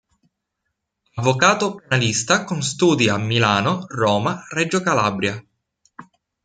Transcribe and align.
Avvocato 1.13 1.75
penalista 1.75 2.43
con 2.43 2.63
studi 2.63 3.07
a 3.07 3.17
Milano, 3.19 3.85
Roma, 3.89 4.43
Reggio 4.49 4.81
Calabria. 4.81 5.39